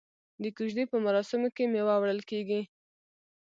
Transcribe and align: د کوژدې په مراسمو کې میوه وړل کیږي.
د 0.43 0.45
کوژدې 0.57 0.83
په 0.91 0.97
مراسمو 1.05 1.49
کې 1.55 1.63
میوه 1.73 1.95
وړل 1.99 2.19
کیږي. 2.29 2.61